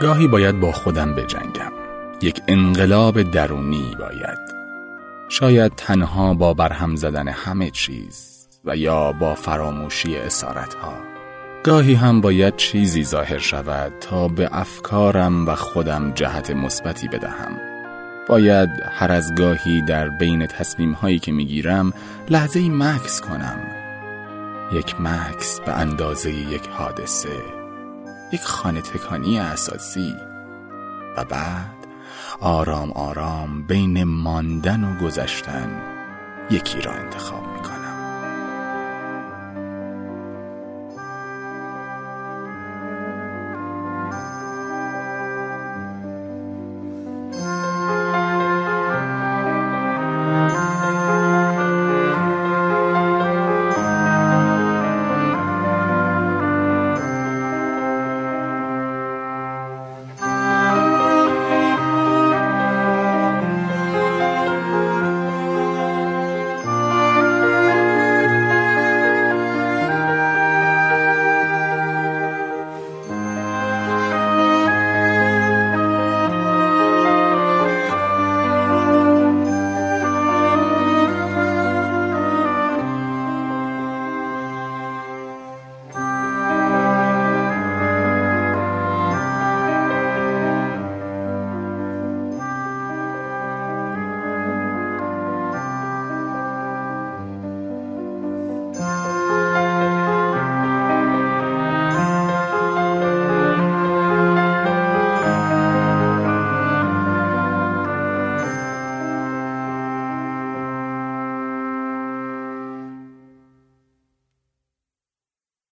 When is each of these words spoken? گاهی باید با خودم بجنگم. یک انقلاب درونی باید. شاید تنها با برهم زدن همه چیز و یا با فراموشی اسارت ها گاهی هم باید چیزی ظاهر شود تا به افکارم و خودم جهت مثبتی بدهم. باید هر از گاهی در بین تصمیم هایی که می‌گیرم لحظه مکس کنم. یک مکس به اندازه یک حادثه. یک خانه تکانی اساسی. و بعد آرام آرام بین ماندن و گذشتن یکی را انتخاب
گاهی 0.00 0.28
باید 0.28 0.60
با 0.60 0.72
خودم 0.72 1.14
بجنگم. 1.14 1.72
یک 2.22 2.42
انقلاب 2.48 3.22
درونی 3.22 3.96
باید. 3.98 4.38
شاید 5.28 5.72
تنها 5.76 6.34
با 6.34 6.54
برهم 6.54 6.96
زدن 6.96 7.28
همه 7.28 7.70
چیز 7.70 8.48
و 8.64 8.76
یا 8.76 9.12
با 9.12 9.34
فراموشی 9.34 10.16
اسارت 10.16 10.74
ها 10.74 10.94
گاهی 11.64 11.94
هم 11.94 12.20
باید 12.20 12.56
چیزی 12.56 13.04
ظاهر 13.04 13.38
شود 13.38 13.92
تا 14.00 14.28
به 14.28 14.48
افکارم 14.52 15.46
و 15.48 15.54
خودم 15.54 16.12
جهت 16.14 16.50
مثبتی 16.50 17.08
بدهم. 17.08 17.58
باید 18.28 18.70
هر 18.90 19.12
از 19.12 19.34
گاهی 19.34 19.82
در 19.82 20.08
بین 20.08 20.46
تصمیم 20.46 20.92
هایی 20.92 21.18
که 21.18 21.32
می‌گیرم 21.32 21.92
لحظه 22.28 22.68
مکس 22.68 23.20
کنم. 23.20 23.60
یک 24.72 25.00
مکس 25.00 25.60
به 25.60 25.72
اندازه 25.72 26.32
یک 26.32 26.68
حادثه. 26.72 27.61
یک 28.32 28.44
خانه 28.44 28.80
تکانی 28.80 29.38
اساسی. 29.38 30.16
و 31.16 31.24
بعد 31.24 31.86
آرام 32.40 32.92
آرام 32.92 33.62
بین 33.62 34.04
ماندن 34.04 34.84
و 34.84 34.98
گذشتن 35.06 35.82
یکی 36.50 36.80
را 36.80 36.92
انتخاب 36.92 37.51